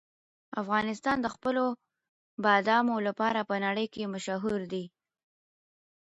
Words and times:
افغانستان 0.61 1.17
د 1.21 1.27
خپلو 1.35 1.63
بادامو 2.43 2.95
لپاره 3.07 3.39
په 3.49 3.55
نړۍ 3.65 3.87
کې 3.93 4.11
مشهور 4.13 4.61
دی. 4.71 4.85